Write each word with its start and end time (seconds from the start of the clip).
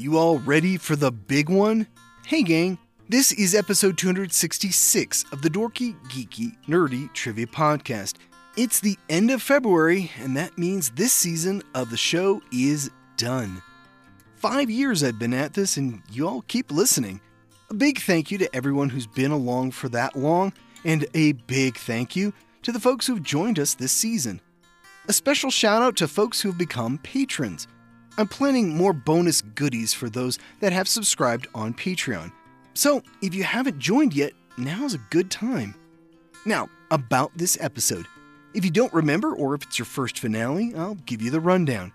You 0.00 0.16
all 0.16 0.38
ready 0.38 0.76
for 0.76 0.94
the 0.94 1.10
big 1.10 1.48
one? 1.48 1.88
Hey, 2.24 2.44
gang, 2.44 2.78
this 3.08 3.32
is 3.32 3.52
episode 3.52 3.98
266 3.98 5.24
of 5.32 5.42
the 5.42 5.50
Dorky, 5.50 6.00
Geeky, 6.04 6.56
Nerdy 6.68 7.12
Trivia 7.14 7.48
Podcast. 7.48 8.14
It's 8.56 8.78
the 8.78 8.96
end 9.08 9.32
of 9.32 9.42
February, 9.42 10.12
and 10.20 10.36
that 10.36 10.56
means 10.56 10.90
this 10.90 11.12
season 11.12 11.64
of 11.74 11.90
the 11.90 11.96
show 11.96 12.40
is 12.52 12.92
done. 13.16 13.60
Five 14.36 14.70
years 14.70 15.02
I've 15.02 15.18
been 15.18 15.34
at 15.34 15.54
this, 15.54 15.76
and 15.76 16.00
you 16.12 16.28
all 16.28 16.42
keep 16.42 16.70
listening. 16.70 17.20
A 17.68 17.74
big 17.74 17.98
thank 17.98 18.30
you 18.30 18.38
to 18.38 18.54
everyone 18.54 18.90
who's 18.90 19.08
been 19.08 19.32
along 19.32 19.72
for 19.72 19.88
that 19.88 20.14
long, 20.14 20.52
and 20.84 21.06
a 21.14 21.32
big 21.32 21.76
thank 21.76 22.14
you 22.14 22.32
to 22.62 22.70
the 22.70 22.78
folks 22.78 23.08
who've 23.08 23.20
joined 23.20 23.58
us 23.58 23.74
this 23.74 23.90
season. 23.90 24.40
A 25.08 25.12
special 25.12 25.50
shout 25.50 25.82
out 25.82 25.96
to 25.96 26.06
folks 26.06 26.40
who 26.40 26.50
have 26.50 26.58
become 26.58 26.98
patrons. 26.98 27.66
I'm 28.18 28.26
planning 28.26 28.76
more 28.76 28.92
bonus 28.92 29.42
goodies 29.42 29.94
for 29.94 30.10
those 30.10 30.40
that 30.58 30.72
have 30.72 30.88
subscribed 30.88 31.46
on 31.54 31.72
Patreon. 31.72 32.32
So, 32.74 33.00
if 33.22 33.32
you 33.32 33.44
haven't 33.44 33.78
joined 33.78 34.12
yet, 34.12 34.32
now's 34.56 34.92
a 34.94 35.00
good 35.10 35.30
time. 35.30 35.76
Now, 36.44 36.68
about 36.90 37.30
this 37.36 37.56
episode. 37.60 38.06
If 38.54 38.64
you 38.64 38.72
don't 38.72 38.92
remember, 38.92 39.32
or 39.32 39.54
if 39.54 39.62
it's 39.62 39.78
your 39.78 39.86
first 39.86 40.18
finale, 40.18 40.74
I'll 40.74 40.96
give 40.96 41.22
you 41.22 41.30
the 41.30 41.38
rundown. 41.38 41.92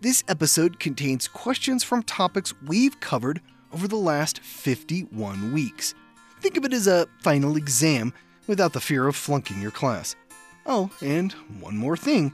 This 0.00 0.24
episode 0.28 0.80
contains 0.80 1.28
questions 1.28 1.84
from 1.84 2.02
topics 2.02 2.54
we've 2.62 2.98
covered 3.00 3.42
over 3.70 3.86
the 3.86 3.96
last 3.96 4.38
51 4.38 5.52
weeks. 5.52 5.94
Think 6.40 6.56
of 6.56 6.64
it 6.64 6.72
as 6.72 6.86
a 6.86 7.06
final 7.20 7.54
exam 7.56 8.14
without 8.46 8.72
the 8.72 8.80
fear 8.80 9.06
of 9.08 9.14
flunking 9.16 9.60
your 9.60 9.72
class. 9.72 10.16
Oh, 10.64 10.90
and 11.02 11.32
one 11.60 11.76
more 11.76 11.98
thing 11.98 12.32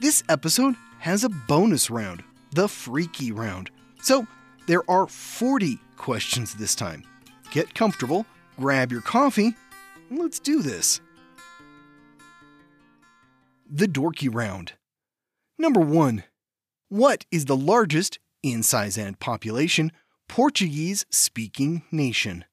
this 0.00 0.22
episode 0.28 0.74
has 1.00 1.24
a 1.24 1.28
bonus 1.28 1.90
round 1.90 2.22
the 2.52 2.68
freaky 2.68 3.32
round. 3.32 3.70
So 4.02 4.26
there 4.66 4.88
are 4.90 5.06
40 5.06 5.78
questions 5.96 6.54
this 6.54 6.74
time. 6.74 7.04
Get 7.50 7.74
comfortable, 7.74 8.26
grab 8.58 8.92
your 8.92 9.00
coffee, 9.00 9.54
and 10.10 10.18
let's 10.18 10.38
do 10.38 10.62
this. 10.62 11.00
The 13.70 13.86
dorky 13.86 14.32
round. 14.32 14.72
Number 15.58 15.80
1. 15.80 16.24
What 16.88 17.24
is 17.30 17.44
the 17.44 17.56
largest, 17.56 18.18
in 18.42 18.62
size 18.62 18.96
and 18.96 19.18
population, 19.18 19.92
Portuguese 20.28 21.04
speaking 21.10 21.82
nation? 21.90 22.44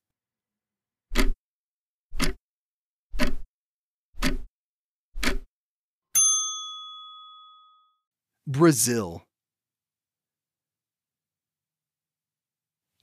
Brazil. 8.47 9.24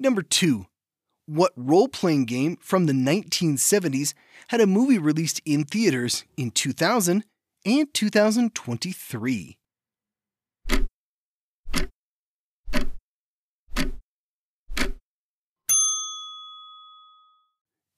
Number 0.02 0.22
two, 0.22 0.66
what 1.26 1.52
role 1.54 1.86
playing 1.86 2.24
game 2.24 2.56
from 2.60 2.86
the 2.86 2.92
1970s 2.92 4.14
had 4.48 4.60
a 4.60 4.66
movie 4.66 4.98
released 4.98 5.40
in 5.44 5.62
theaters 5.62 6.24
in 6.36 6.50
2000 6.50 7.22
and 7.64 7.94
2023? 7.94 9.58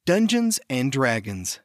Dungeons 0.05 0.61
and 0.68 0.92
Dragons. 0.92 1.61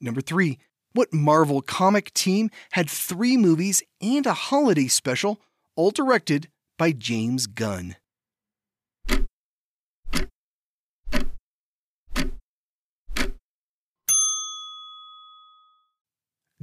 Number 0.00 0.20
three, 0.20 0.58
what 0.94 1.14
Marvel 1.14 1.62
comic 1.62 2.12
team 2.12 2.50
had 2.72 2.90
three 2.90 3.36
movies 3.36 3.84
and 4.00 4.26
a 4.26 4.34
holiday 4.34 4.88
special, 4.88 5.40
all 5.76 5.92
directed 5.92 6.48
by 6.78 6.92
James 6.92 7.46
Gunn. 7.46 7.96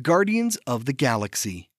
Guardians 0.01 0.57
of 0.65 0.85
the 0.85 0.93
Galaxy. 0.93 1.69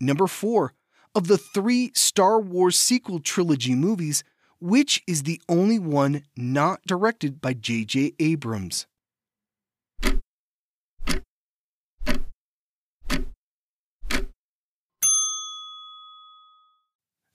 Number 0.00 0.26
4. 0.26 0.72
Of 1.14 1.26
the 1.26 1.36
three 1.36 1.92
Star 1.94 2.40
Wars 2.40 2.78
sequel 2.78 3.20
trilogy 3.20 3.74
movies, 3.74 4.24
which 4.60 5.02
is 5.06 5.24
the 5.24 5.40
only 5.48 5.78
one 5.78 6.22
not 6.36 6.80
directed 6.86 7.40
by 7.40 7.52
J.J. 7.52 8.12
Abrams? 8.18 8.86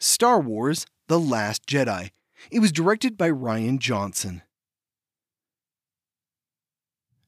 Star 0.05 0.39
Wars 0.39 0.85
The 1.07 1.19
Last 1.19 1.65
Jedi. 1.65 2.11
It 2.51 2.59
was 2.59 2.71
directed 2.71 3.17
by 3.17 3.31
Rian 3.31 3.79
Johnson. 3.79 4.43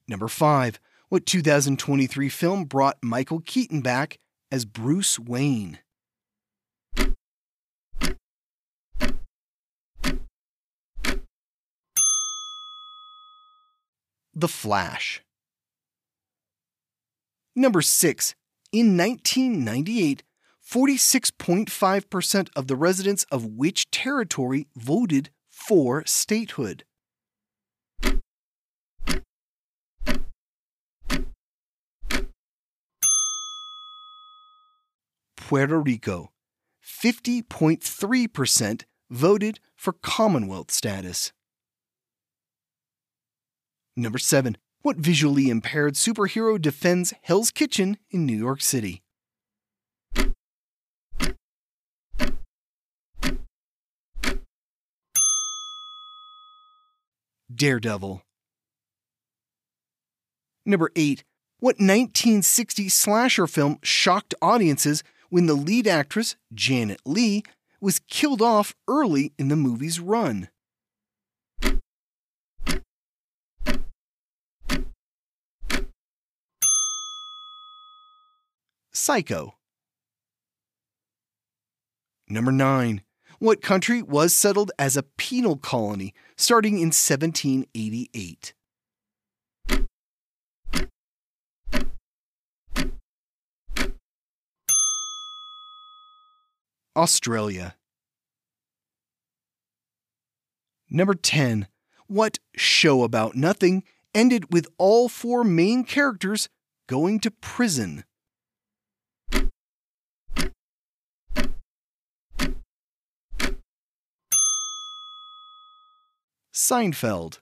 Number 0.06 0.28
5. 0.28 0.78
What 1.08 1.26
2023 1.26 2.28
film 2.28 2.64
brought 2.66 2.98
Michael 3.02 3.40
Keaton 3.40 3.80
back 3.80 4.20
as 4.52 4.64
Bruce 4.64 5.18
Wayne? 5.18 5.80
The 14.34 14.48
Flash. 14.48 15.24
Number 17.56 17.82
6. 17.82 18.36
In 18.70 18.96
1998, 18.96 20.22
46.5% 20.68 22.48
of 22.54 22.66
the 22.66 22.76
residents 22.76 23.24
of 23.30 23.46
which 23.46 23.90
territory 23.90 24.66
voted 24.76 25.30
for 25.48 26.04
statehood? 26.04 26.84
Puerto 35.36 35.80
Rico. 35.80 36.32
50.3% 36.84 38.82
voted 39.10 39.60
for 39.74 39.94
Commonwealth 39.94 40.70
status. 40.70 41.32
Number 43.96 44.18
7. 44.18 44.58
What 44.82 44.98
visually 44.98 45.48
impaired 45.48 45.94
superhero 45.94 46.60
defends 46.60 47.14
Hell's 47.22 47.50
Kitchen 47.50 47.96
in 48.10 48.26
New 48.26 48.36
York 48.36 48.60
City? 48.60 49.00
Daredevil. 57.54 58.22
Number 60.66 60.90
8. 60.94 61.24
What 61.60 61.76
1960 61.76 62.88
slasher 62.88 63.46
film 63.46 63.78
shocked 63.82 64.34
audiences 64.40 65.02
when 65.30 65.46
the 65.46 65.54
lead 65.54 65.86
actress, 65.86 66.36
Janet 66.52 67.00
Leigh, 67.04 67.42
was 67.80 68.00
killed 68.08 68.42
off 68.42 68.74
early 68.86 69.32
in 69.38 69.48
the 69.48 69.56
movie's 69.56 69.98
run? 69.98 70.48
Psycho. 78.92 79.54
Number 82.28 82.52
9. 82.52 83.02
What 83.38 83.62
country 83.62 84.02
was 84.02 84.34
settled 84.34 84.70
as 84.78 84.96
a 84.96 85.02
penal 85.02 85.56
colony 85.56 86.12
starting 86.38 86.74
in 86.74 86.92
1788? 86.92 88.54
Australia. 96.96 97.76
Number 100.88 101.14
10. 101.14 101.66
What 102.06 102.38
show 102.56 103.02
about 103.02 103.34
nothing 103.34 103.84
ended 104.14 104.52
with 104.52 104.66
all 104.78 105.08
four 105.08 105.44
main 105.44 105.84
characters 105.84 106.48
going 106.88 107.20
to 107.20 107.30
prison? 107.30 108.04
Seinfeld. 116.58 117.38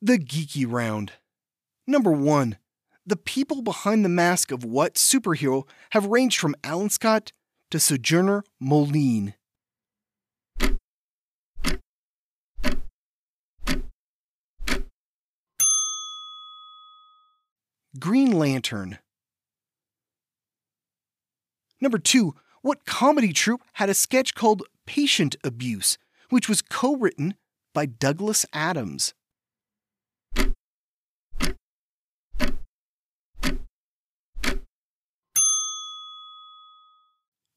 The 0.00 0.16
Geeky 0.16 0.64
Round. 0.64 1.14
Number 1.84 2.12
1. 2.12 2.56
The 3.04 3.16
people 3.16 3.62
behind 3.62 4.04
the 4.04 4.08
mask 4.08 4.52
of 4.52 4.62
what 4.62 4.94
superhero 4.94 5.64
have 5.90 6.06
ranged 6.06 6.38
from 6.38 6.54
Alan 6.62 6.88
Scott 6.88 7.32
to 7.72 7.80
Sojourner 7.80 8.44
Mullein. 8.60 9.34
Green 17.98 18.30
Lantern. 18.30 18.98
Number 21.80 21.98
two, 21.98 22.36
what 22.62 22.86
comedy 22.86 23.32
troupe 23.32 23.64
had 23.72 23.90
a 23.90 23.94
sketch 23.94 24.36
called 24.36 24.62
Patient 24.86 25.34
Abuse, 25.42 25.98
which 26.30 26.48
was 26.48 26.62
co 26.62 26.96
written 26.96 27.34
by 27.74 27.86
Douglas 27.86 28.46
Adams? 28.52 29.14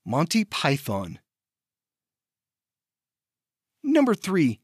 Monty 0.05 0.43
Python. 0.43 1.19
Number 3.81 4.13
three, 4.13 4.59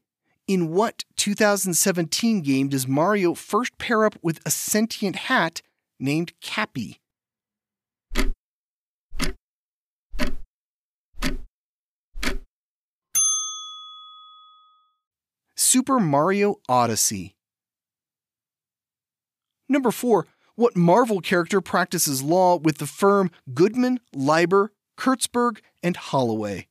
in 0.46 0.70
what 0.70 1.04
2017 1.16 2.42
game 2.42 2.68
does 2.68 2.86
Mario 2.86 3.34
first 3.34 3.78
pair 3.78 4.04
up 4.04 4.16
with 4.22 4.40
a 4.44 4.50
sentient 4.50 5.16
hat 5.16 5.62
named 5.98 6.32
Cappy? 6.40 6.99
Super 15.72 16.00
Mario 16.00 16.56
Odyssey. 16.68 17.36
Number 19.68 19.92
4. 19.92 20.26
What 20.56 20.76
Marvel 20.76 21.20
character 21.20 21.60
practices 21.60 22.24
law 22.24 22.56
with 22.56 22.78
the 22.78 22.88
firm 22.88 23.30
Goodman, 23.54 24.00
Leiber, 24.12 24.72
Kurtzberg, 24.98 25.58
and 25.80 25.96
Holloway? 25.96 26.66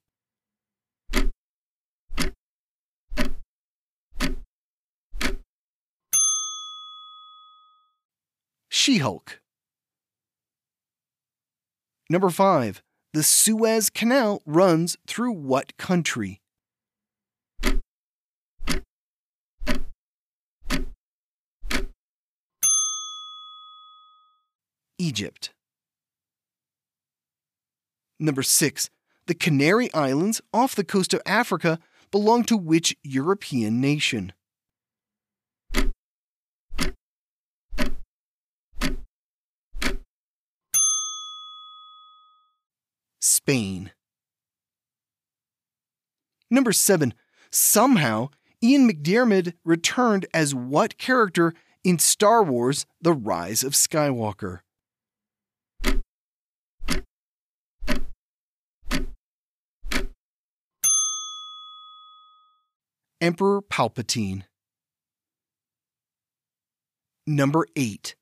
She 8.68 8.98
Hulk. 8.98 9.40
Number 12.10 12.30
5. 12.30 12.84
The 13.14 13.24
Suez 13.24 13.90
Canal 13.90 14.42
runs 14.46 14.98
through 15.08 15.32
what 15.32 15.78
country? 15.78 16.42
Egypt. 25.00 25.52
Number 28.20 28.44
6. 28.44 28.90
The 29.28 29.34
Canary 29.34 29.92
Islands 29.94 30.42
off 30.54 30.76
the 30.76 30.84
coast 30.84 31.14
of 31.14 31.22
Africa 31.26 31.80
belong 32.12 32.44
to 32.46 32.58
which 32.58 32.98
European 33.04 33.80
nation? 33.80 34.34
Spain. 43.22 43.92
Number 46.52 46.72
7. 46.72 47.14
Somehow, 47.52 48.30
Ian 48.62 48.90
McDiarmid 48.90 49.54
returned 49.64 50.26
as 50.34 50.54
what 50.54 50.98
character 50.98 51.54
in 51.84 52.00
Star 52.00 52.44
Wars 52.44 52.86
The 53.02 53.14
Rise 53.14 53.64
of 53.64 53.74
Skywalker? 53.74 54.60
Emperor 63.22 63.62
Palpatine. 63.62 64.44
Number 67.28 67.68
8. 67.76 68.16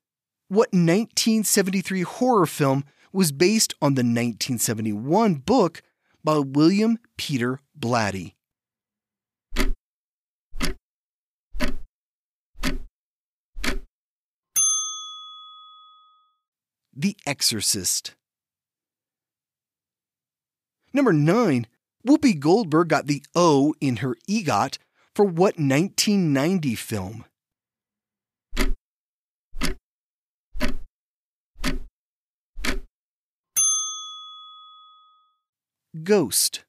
What 0.48 0.70
1973 0.74 2.02
horror 2.02 2.48
film 2.48 2.84
was 3.14 3.32
based 3.32 3.76
on 3.82 3.94
the 3.94 4.00
1971 4.00 5.36
book 5.36 5.84
by 6.24 6.40
William 6.40 6.98
Peter 7.16 7.60
Blatty? 7.80 8.34
The 16.96 17.16
Exorcist. 17.28 18.16
Number 20.92 21.14
9. 21.14 21.68
Whoopi 22.08 22.40
Goldberg 22.40 22.88
got 22.88 23.06
the 23.06 23.24
O 23.36 23.76
in 23.80 23.98
her 23.98 24.16
EGOT 24.28 24.80
for 25.18 25.25
what 25.25 25.58
1990 25.58 26.75
film? 26.75 27.25
Ghost. 36.04 36.66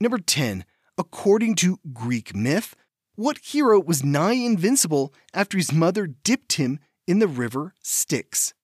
Number 0.00 0.18
10. 0.18 0.64
According 0.96 1.56
to 1.56 1.80
Greek 1.92 2.32
myth, 2.36 2.76
what 3.16 3.38
hero 3.38 3.80
was 3.80 4.04
nigh 4.04 4.34
invincible 4.34 5.12
after 5.34 5.58
his 5.58 5.72
mother 5.72 6.06
dipped 6.06 6.52
him 6.52 6.78
in 7.08 7.18
the 7.18 7.26
river 7.26 7.74
Styx? 7.82 8.54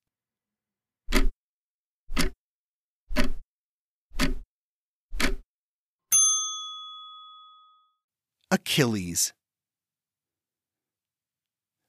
Achilles. 8.53 9.33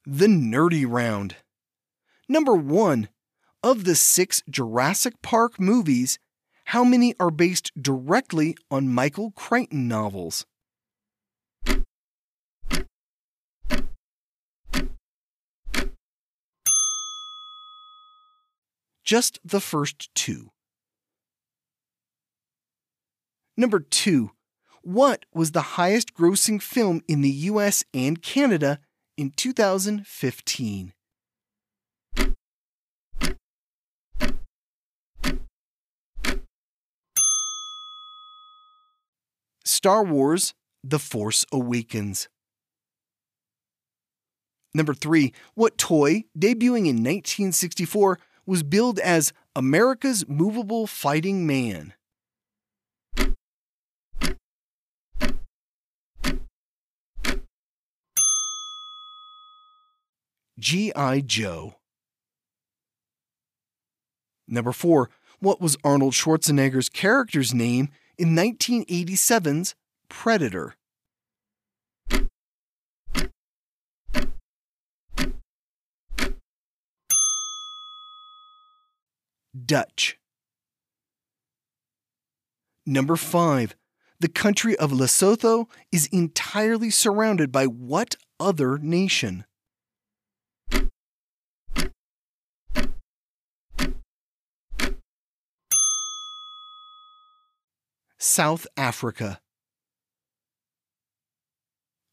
The 0.06 0.28
Nerdy 0.28 0.86
Round. 0.88 1.38
Number 2.30 2.54
1. 2.54 3.10
Of 3.64 3.84
the 3.84 3.96
six 3.96 4.44
Jurassic 4.48 5.24
Park 5.24 5.60
movies, 5.60 6.20
how 6.66 6.84
many 6.84 7.16
are 7.20 7.32
based 7.32 7.72
directly 7.80 8.56
on 8.70 8.90
Michael 8.90 9.32
Crichton 9.32 9.88
novels? 9.88 10.46
Just 19.04 19.40
the 19.44 19.60
first 19.60 20.14
two. 20.14 20.52
Number 23.58 23.80
2 23.80 24.32
what 24.82 25.26
was 25.34 25.52
the 25.52 25.62
highest 25.62 26.14
grossing 26.14 26.62
film 26.62 27.02
in 27.08 27.22
the 27.22 27.30
US 27.30 27.84
and 27.94 28.22
Canada 28.22 28.80
in 29.18 29.32
2015? 29.32 30.94
Star 39.64 40.04
Wars 40.04 40.54
The 40.84 41.00
Force 41.00 41.46
Awakens. 41.52 42.28
Number 44.74 44.94
three, 44.94 45.34
what 45.54 45.78
toy, 45.78 46.24
debuting 46.38 46.88
in 46.88 47.04
1964, 47.04 48.20
was 48.46 48.64
billed 48.64 49.00
as 49.00 49.34
America's 49.56 50.28
Movable 50.28 50.88
Fighting 50.88 51.46
Man? 51.46 51.94
G.I. 60.60 61.22
Joe. 61.22 61.76
Number 64.48 64.72
4. 64.72 65.10
What 65.40 65.62
was 65.62 65.78
Arnold 65.84 66.14
Schwarzenegger's 66.14 66.90
character's 66.90 67.54
name 67.54 67.90
in 68.18 68.36
1987's 68.36 69.76
Predator? 70.10 70.76
Dutch. 79.66 80.18
Number 82.86 83.16
5. 83.16 83.76
The 84.20 84.28
country 84.28 84.78
of 84.78 84.92
Lesotho 84.92 85.68
is 85.92 86.08
entirely 86.08 86.90
surrounded 86.90 87.52
by 87.52 87.66
what 87.66 88.16
other 88.40 88.78
nation? 88.78 89.46
South 98.24 98.68
Africa. 98.78 99.40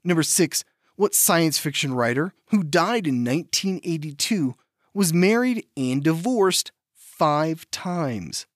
Number 0.03 0.23
6. 0.23 0.65
What 0.97 1.15
science 1.15 1.59
fiction 1.59 1.93
writer, 1.93 2.33
who 2.47 2.63
died 2.65 3.07
in 3.07 3.23
1982, 3.23 4.55
was 4.95 5.13
married 5.13 5.67
and 5.77 6.03
divorced 6.03 6.73
five 6.95 7.71
times? 7.71 8.47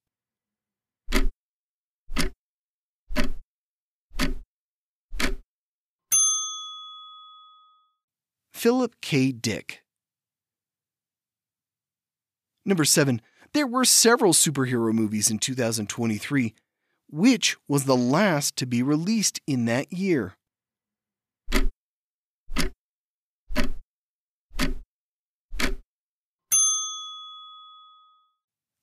Philip 8.55 8.95
K. 9.03 9.31
Dick. 9.31 9.83
Number 12.65 12.87
7. 12.87 13.21
There 13.53 13.67
were 13.67 13.85
several 13.85 14.33
superhero 14.33 14.95
movies 14.95 15.31
in 15.31 15.39
2023. 15.39 16.55
Which 17.13 17.59
was 17.69 17.85
the 17.85 17.95
last 17.95 18.57
to 18.57 18.65
be 18.65 18.83
released 18.83 19.43
in 19.47 19.67
that 19.67 19.93
year? 19.93 20.35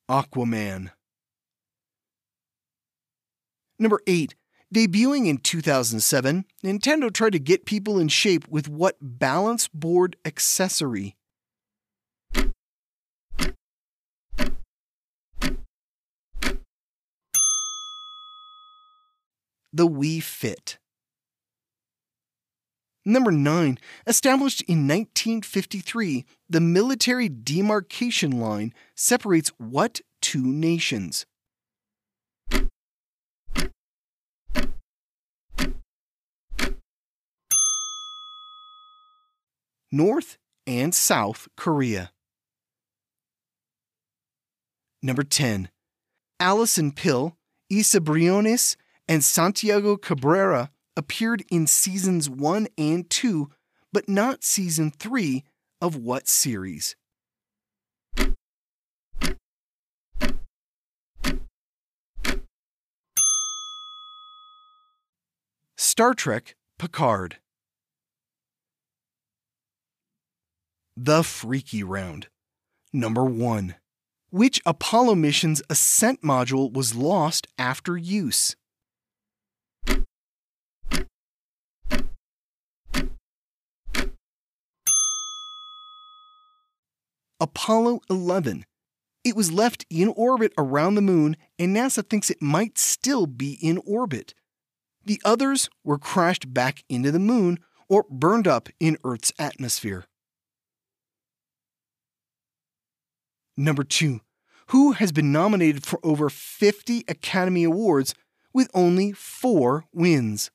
Aquaman. 0.07 0.91
Number 3.79 4.00
8. 4.05 4.36
Debuting 4.75 5.25
in 5.25 5.39
2007, 5.39 6.45
Nintendo 6.63 7.12
tried 7.12 7.31
to 7.31 7.39
get 7.39 7.65
people 7.65 7.98
in 7.98 8.09
shape 8.09 8.48
with 8.48 8.69
what 8.69 8.98
balance 9.01 9.67
board 9.67 10.15
accessory? 10.24 11.15
The 19.71 19.88
Wii 19.88 20.21
Fit. 20.23 20.79
Number 23.05 23.31
9. 23.31 23.77
Established 24.07 24.61
in 24.63 24.88
1953, 24.88 26.25
the 26.49 26.59
military 26.59 27.29
demarcation 27.29 28.39
line 28.39 28.73
separates 28.95 29.49
what 29.57 30.01
two 30.21 30.45
nations? 30.45 31.25
North 39.91 40.38
and 40.67 40.93
South 40.93 41.47
Korea. 41.57 42.11
Number 45.01 45.23
10. 45.23 45.69
Allison 46.39 46.91
Pill, 46.91 47.38
Isa 47.69 47.99
Briones, 48.01 48.77
and 49.09 49.23
Santiago 49.23 49.97
Cabrera 49.97 50.69
appeared 50.95 51.43
in 51.49 51.65
seasons 51.65 52.29
1 52.29 52.67
and 52.77 53.09
2, 53.09 53.49
but 53.91 54.07
not 54.07 54.43
season 54.43 54.91
3 54.91 55.43
of 55.81 55.95
what 55.95 56.27
series? 56.27 56.95
Star 65.75 66.13
Trek 66.13 66.55
Picard. 66.77 67.37
The 70.95 71.23
Freaky 71.23 71.81
Round. 71.81 72.27
Number 72.93 73.25
1. 73.25 73.75
Which 74.29 74.61
Apollo 74.67 75.15
mission's 75.15 75.63
ascent 75.67 76.21
module 76.21 76.71
was 76.71 76.93
lost 76.93 77.47
after 77.57 77.97
use? 77.97 78.55
Apollo 87.39 88.01
11. 88.10 88.65
It 89.24 89.36
was 89.36 89.51
left 89.51 89.86
in 89.89 90.10
orbit 90.10 90.53
around 90.58 90.96
the 90.96 91.01
moon, 91.01 91.38
and 91.58 91.75
NASA 91.75 92.08
thinks 92.08 92.29
it 92.29 92.41
might 92.41 92.77
still 92.77 93.25
be 93.27 93.58
in 93.62 93.79
orbit. 93.86 94.34
The 95.05 95.22
others 95.25 95.69
were 95.84 95.98
crashed 95.98 96.53
back 96.53 96.84
into 96.89 97.12
the 97.12 97.19
moon 97.19 97.60
or 97.88 98.05
burned 98.10 98.48
up 98.48 98.69
in 98.79 98.98
Earth's 99.03 99.31
atmosphere. 99.39 100.05
Number 103.58 103.84
2. 103.84 104.22
Who 104.67 104.91
has 104.93 105.12
been 105.12 105.31
nominated 105.31 105.86
for 105.86 106.00
over 106.03 106.29
50 106.29 107.03
Academy 107.08 107.63
Awards 107.63 108.13
with 108.53 108.69
only 108.74 109.12
four 109.12 109.86
wins? 109.91 110.51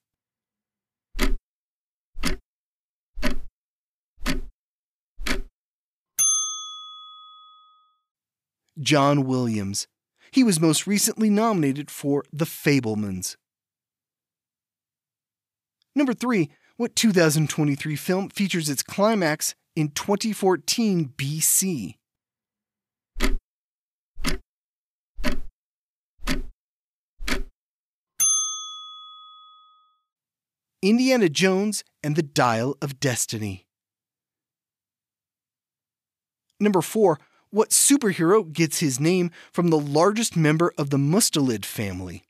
John 8.81 9.25
Williams. 9.25 9.87
He 10.31 10.43
was 10.43 10.61
most 10.61 10.87
recently 10.87 11.31
nominated 11.31 11.90
for 11.90 12.25
The 12.33 12.45
Fabelmans. 12.45 13.37
Number 15.95 16.12
3. 16.12 16.50
What 16.76 16.97
2023 16.97 17.95
film 17.95 18.28
features 18.31 18.69
its 18.69 18.83
climax 18.83 19.54
in 19.76 19.90
2014 19.90 21.12
BC? 21.16 21.95
Indiana 30.83 31.31
Jones 31.31 31.83
and 32.02 32.14
the 32.14 32.23
Dial 32.23 32.76
of 32.83 33.00
Destiny. 33.00 33.64
Number 36.61 36.83
4 36.83 37.19
what 37.54 37.70
superhero 37.70 38.52
gets 38.52 38.80
his 38.80 38.99
name 38.99 39.30
from 39.52 39.68
the 39.68 39.78
largest 39.78 40.37
member 40.37 40.73
of 40.76 40.90
the 40.90 40.96
Mustelid 40.96 41.64
family? 41.64 42.25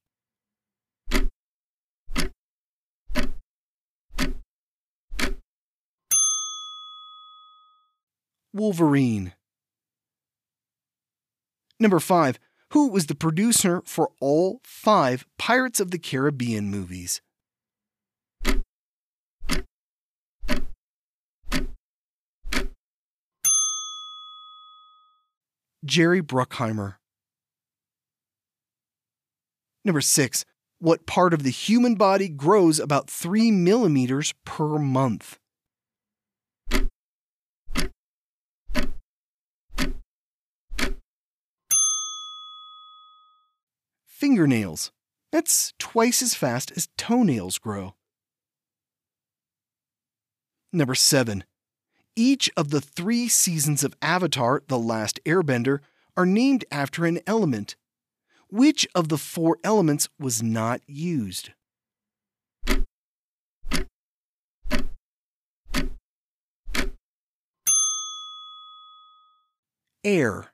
Wolverine. 8.52 9.32
Number 11.80 12.00
5. 12.00 12.38
Who 12.72 12.88
was 12.88 13.06
the 13.06 13.14
producer 13.14 13.82
for 13.86 14.10
all 14.20 14.60
five 14.62 15.26
Pirates 15.38 15.80
of 15.80 15.90
the 15.90 15.98
Caribbean 15.98 16.70
movies? 16.70 17.22
Jerry 25.84 26.22
Bruckheimer. 26.22 26.94
Number 29.84 30.00
six, 30.00 30.44
what 30.78 31.06
part 31.06 31.34
of 31.34 31.42
the 31.42 31.50
human 31.50 31.94
body 31.94 32.28
grows 32.28 32.80
about 32.80 33.10
3 33.10 33.50
millimeters 33.50 34.32
per 34.44 34.78
month? 34.78 35.38
Fingernails. 44.06 44.90
That's 45.32 45.74
twice 45.78 46.22
as 46.22 46.34
fast 46.34 46.72
as 46.76 46.88
toenails 46.96 47.58
grow. 47.58 47.94
Number 50.72 50.94
seven, 50.94 51.44
each 52.16 52.50
of 52.56 52.71
the 52.71 52.80
three 52.80 53.28
seasons 53.28 53.83
of 53.83 53.94
Avatar 54.00 54.62
The 54.68 54.78
Last 54.78 55.21
Airbender 55.25 55.80
are 56.16 56.26
named 56.26 56.64
after 56.71 57.04
an 57.04 57.21
element. 57.26 57.76
Which 58.49 58.87
of 58.94 59.09
the 59.09 59.18
four 59.18 59.59
elements 59.64 60.09
was 60.18 60.42
not 60.42 60.80
used? 60.87 61.50
Air. 70.04 70.52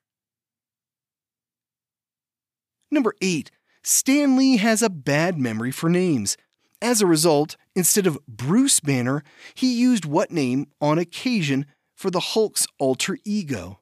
Number 2.91 3.15
8. 3.21 3.51
Stan 3.83 4.37
Lee 4.37 4.59
has 4.59 4.83
a 4.83 4.89
bad 4.89 5.39
memory 5.39 5.73
for 5.73 5.91
names. 5.91 6.37
As 6.81 7.03
a 7.03 7.07
result, 7.07 7.57
instead 7.81 8.07
of 8.07 8.19
Bruce 8.29 8.79
Banner, 8.79 9.25
he 9.55 9.73
used 9.73 10.05
what 10.05 10.31
name 10.31 10.67
on 10.83 10.99
occasion 10.99 11.65
for 11.97 12.11
the 12.11 12.21
Hulk's 12.21 12.67
alter 12.79 13.17
ego? 13.25 13.81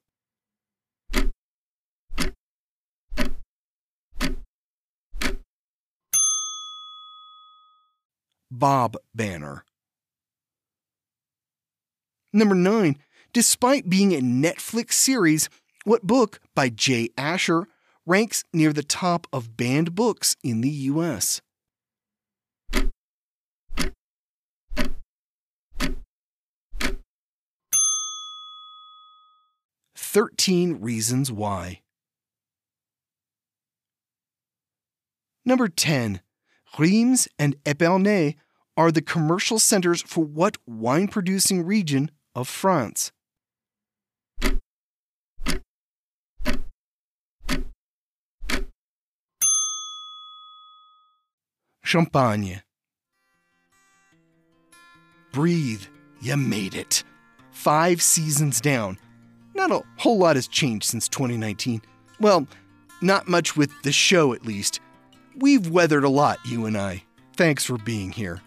Bob 8.49 8.97
Banner. 9.13 9.65
Number 12.33 12.55
9. 12.55 12.99
Despite 13.33 13.91
being 13.91 14.15
a 14.15 14.21
Netflix 14.21 14.93
series, 14.93 15.51
what 15.85 16.05
book 16.05 16.39
by 16.55 16.69
Jay 16.69 17.09
Asher 17.19 17.67
ranks 18.07 18.45
near 18.53 18.73
the 18.73 18.85
top 18.85 19.27
of 19.33 19.57
banned 19.57 19.97
books 19.97 20.37
in 20.45 20.61
the 20.61 20.71
US? 20.71 21.43
13 30.11 30.81
Reasons 30.81 31.31
Why. 31.31 31.83
Number 35.45 35.69
10. 35.69 36.23
Reims 36.79 37.29
and 37.39 37.63
Epernay 37.65 38.37
are 38.75 38.91
the 38.91 39.03
commercial 39.03 39.59
centers 39.59 40.01
for 40.01 40.25
what 40.25 40.57
wine 40.67 41.09
producing 41.09 41.63
region 41.63 42.11
of 42.35 42.49
France? 42.49 43.13
Champagne. 51.85 52.63
Breathe, 55.33 55.83
you 56.23 56.39
made 56.39 56.75
it. 56.75 57.05
Five 57.51 58.01
seasons 58.01 58.63
down, 58.63 58.97
not 59.59 59.73
a 59.73 59.83
whole 59.97 60.19
lot 60.19 60.37
has 60.37 60.47
changed 60.47 60.85
since 60.85 61.09
2019. 61.09 61.83
Well, 62.21 62.47
not 63.03 63.27
much 63.27 63.57
with 63.57 63.73
the 63.83 63.91
show, 63.91 64.33
at 64.33 64.47
least. 64.47 64.79
We've 65.35 65.69
weathered 65.69 66.05
a 66.05 66.09
lot, 66.09 66.39
you 66.47 66.67
and 66.67 66.79
I. 66.79 67.03
Thanks 67.35 67.65
for 67.65 67.77
being 67.77 68.13
here. 68.13 68.41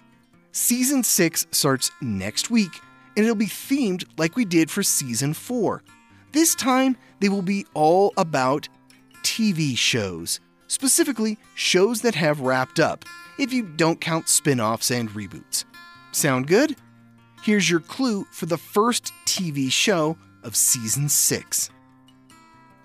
Season 0.53 1.03
6 1.03 1.47
starts 1.51 1.91
next 2.01 2.49
week, 2.49 2.71
and 3.17 3.25
it'll 3.25 3.35
be 3.35 3.45
themed 3.45 4.05
like 4.17 4.37
we 4.37 4.45
did 4.45 4.71
for 4.71 4.83
Season 4.83 5.33
4. 5.33 5.83
This 6.31 6.55
time, 6.55 6.95
they 7.19 7.27
will 7.27 7.41
be 7.41 7.65
all 7.73 8.13
about 8.15 8.69
TV 9.21 9.77
shows, 9.77 10.39
specifically 10.67 11.37
shows 11.55 11.99
that 12.03 12.15
have 12.15 12.39
wrapped 12.39 12.79
up, 12.79 13.03
if 13.37 13.51
you 13.51 13.63
don't 13.63 13.99
count 13.99 14.29
spin 14.29 14.61
offs 14.61 14.89
and 14.89 15.09
reboots. 15.09 15.65
Sound 16.13 16.47
good? 16.47 16.77
Here's 17.43 17.69
your 17.69 17.81
clue 17.81 18.25
for 18.31 18.45
the 18.45 18.57
first 18.57 19.11
TV 19.25 19.69
show 19.69 20.15
of 20.43 20.55
Season 20.55 21.09
6. 21.09 21.69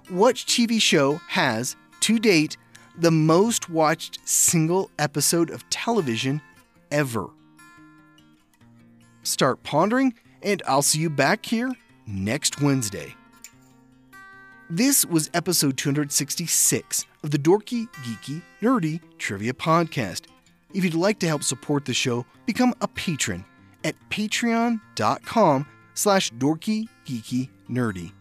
What 0.08 0.36
TV 0.36 0.80
show 0.80 1.20
has, 1.28 1.76
to 2.00 2.18
date, 2.18 2.56
the 2.98 3.10
most 3.10 3.68
watched 3.68 4.26
single 4.26 4.90
episode 4.98 5.50
of 5.50 5.68
television 5.68 6.40
ever? 6.90 7.26
Start 9.22 9.62
pondering, 9.62 10.14
and 10.42 10.62
I'll 10.66 10.82
see 10.82 11.00
you 11.00 11.10
back 11.10 11.44
here 11.44 11.72
next 12.06 12.60
Wednesday. 12.60 13.14
This 14.70 15.04
was 15.04 15.30
episode 15.34 15.76
266 15.76 17.06
of 17.22 17.30
the 17.30 17.38
Dorky, 17.38 17.88
Geeky, 18.02 18.42
Nerdy 18.60 19.00
Trivia 19.18 19.52
Podcast. 19.52 20.22
If 20.74 20.84
you'd 20.84 20.94
like 20.94 21.18
to 21.20 21.26
help 21.26 21.42
support 21.42 21.84
the 21.84 21.94
show, 21.94 22.26
become 22.46 22.74
a 22.80 22.88
patron 22.88 23.44
at 23.84 23.94
patreon.com 24.10 25.66
slash 25.96 26.30
dorky, 26.32 26.88
geeky, 27.04 27.48
nerdy. 27.68 28.12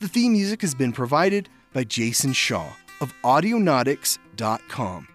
The 0.00 0.08
theme 0.08 0.32
music 0.32 0.62
has 0.62 0.74
been 0.74 0.92
provided 0.92 1.48
by 1.72 1.84
Jason 1.84 2.32
Shaw 2.32 2.72
of 3.00 3.14
Audionautix.com. 3.22 5.08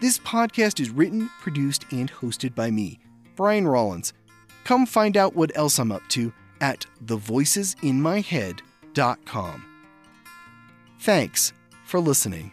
This 0.00 0.18
podcast 0.18 0.78
is 0.78 0.90
written, 0.90 1.28
produced, 1.40 1.86
and 1.90 2.12
hosted 2.12 2.54
by 2.54 2.70
me, 2.70 3.00
Brian 3.34 3.66
Rollins. 3.66 4.12
Come 4.64 4.86
find 4.86 5.16
out 5.16 5.34
what 5.34 5.56
else 5.56 5.78
I'm 5.78 5.90
up 5.90 6.06
to 6.10 6.32
at 6.60 6.84
thevoicesinmyhead.com. 7.04 9.64
Thanks 10.98 11.52
for 11.84 12.00
listening. 12.00 12.52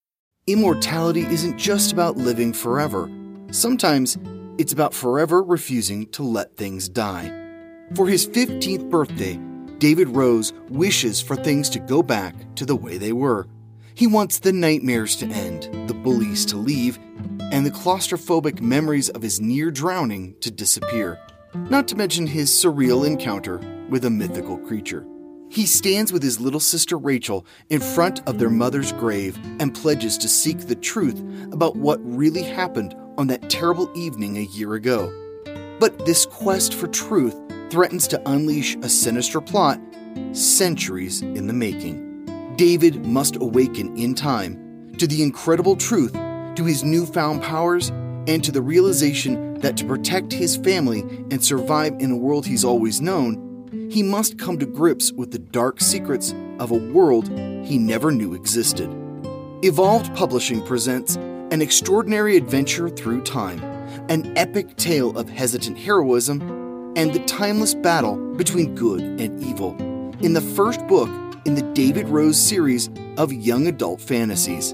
Immortality 0.47 1.21
isn't 1.21 1.59
just 1.59 1.91
about 1.91 2.17
living 2.17 2.51
forever. 2.51 3.07
Sometimes 3.51 4.17
it's 4.57 4.73
about 4.73 4.91
forever 4.91 5.43
refusing 5.43 6.07
to 6.07 6.23
let 6.23 6.57
things 6.57 6.89
die. 6.89 7.31
For 7.93 8.07
his 8.07 8.27
15th 8.27 8.89
birthday, 8.89 9.39
David 9.77 10.09
Rose 10.09 10.51
wishes 10.67 11.21
for 11.21 11.35
things 11.35 11.69
to 11.69 11.79
go 11.79 12.01
back 12.01 12.33
to 12.55 12.65
the 12.65 12.75
way 12.75 12.97
they 12.97 13.13
were. 13.13 13.45
He 13.93 14.07
wants 14.07 14.39
the 14.39 14.51
nightmares 14.51 15.15
to 15.17 15.27
end, 15.27 15.87
the 15.87 15.93
bullies 15.93 16.43
to 16.47 16.57
leave, 16.57 16.97
and 17.51 17.63
the 17.63 17.69
claustrophobic 17.69 18.61
memories 18.61 19.09
of 19.09 19.21
his 19.21 19.39
near 19.39 19.69
drowning 19.69 20.33
to 20.41 20.49
disappear. 20.49 21.19
Not 21.53 21.87
to 21.89 21.95
mention 21.95 22.25
his 22.25 22.49
surreal 22.49 23.05
encounter 23.05 23.59
with 23.89 24.05
a 24.05 24.09
mythical 24.09 24.57
creature. 24.57 25.05
He 25.51 25.65
stands 25.65 26.13
with 26.13 26.23
his 26.23 26.39
little 26.39 26.61
sister 26.61 26.97
Rachel 26.97 27.45
in 27.69 27.81
front 27.81 28.25
of 28.25 28.39
their 28.39 28.49
mother's 28.49 28.93
grave 28.93 29.37
and 29.59 29.75
pledges 29.75 30.17
to 30.19 30.29
seek 30.29 30.59
the 30.59 30.75
truth 30.75 31.19
about 31.51 31.75
what 31.75 31.99
really 32.01 32.41
happened 32.41 32.95
on 33.17 33.27
that 33.27 33.49
terrible 33.49 33.91
evening 33.93 34.37
a 34.37 34.43
year 34.43 34.75
ago. 34.75 35.11
But 35.77 36.05
this 36.05 36.25
quest 36.25 36.73
for 36.73 36.87
truth 36.87 37.35
threatens 37.69 38.07
to 38.07 38.29
unleash 38.29 38.77
a 38.77 38.87
sinister 38.87 39.41
plot 39.41 39.77
centuries 40.31 41.21
in 41.21 41.47
the 41.47 41.53
making. 41.53 42.53
David 42.55 43.05
must 43.05 43.35
awaken 43.35 43.97
in 43.97 44.15
time 44.15 44.93
to 44.99 45.05
the 45.05 45.21
incredible 45.21 45.75
truth, 45.75 46.13
to 46.13 46.63
his 46.63 46.85
newfound 46.85 47.43
powers, 47.43 47.89
and 48.25 48.41
to 48.45 48.53
the 48.53 48.61
realization 48.61 49.55
that 49.55 49.75
to 49.75 49.85
protect 49.85 50.31
his 50.31 50.55
family 50.55 51.01
and 51.29 51.43
survive 51.43 51.93
in 51.99 52.11
a 52.11 52.17
world 52.17 52.45
he's 52.45 52.63
always 52.63 53.01
known, 53.01 53.40
he 53.71 54.03
must 54.03 54.37
come 54.37 54.57
to 54.59 54.65
grips 54.65 55.11
with 55.11 55.31
the 55.31 55.39
dark 55.39 55.79
secrets 55.79 56.33
of 56.59 56.71
a 56.71 56.75
world 56.75 57.29
he 57.65 57.77
never 57.77 58.11
knew 58.11 58.33
existed. 58.33 58.89
Evolved 59.63 60.13
Publishing 60.15 60.61
presents 60.65 61.15
an 61.15 61.61
extraordinary 61.61 62.37
adventure 62.37 62.89
through 62.89 63.21
time, 63.21 63.61
an 64.09 64.37
epic 64.37 64.75
tale 64.77 65.17
of 65.17 65.29
hesitant 65.29 65.77
heroism, 65.77 66.41
and 66.95 67.13
the 67.13 67.19
timeless 67.25 67.73
battle 67.73 68.17
between 68.35 68.75
good 68.75 69.01
and 69.01 69.43
evil. 69.43 69.75
In 70.21 70.33
the 70.33 70.41
first 70.41 70.85
book 70.87 71.09
in 71.45 71.55
the 71.55 71.73
David 71.73 72.07
Rose 72.09 72.39
series 72.39 72.89
of 73.17 73.31
young 73.31 73.67
adult 73.67 74.01
fantasies, 74.01 74.73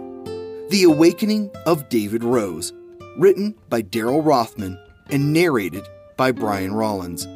The 0.70 0.84
Awakening 0.86 1.52
of 1.66 1.88
David 1.90 2.24
Rose, 2.24 2.74
written 3.18 3.56
by 3.70 3.82
Daryl 3.82 4.26
Rothman 4.26 4.80
and 5.10 5.34
narrated 5.34 5.88
by 6.18 6.32
Brian 6.32 6.74
Rollins. 6.74 7.28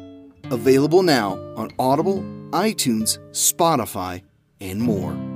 Available 0.52 1.02
now 1.02 1.38
on 1.56 1.70
Audible, 1.78 2.18
iTunes, 2.50 3.18
Spotify, 3.30 4.22
and 4.60 4.82
more. 4.82 5.31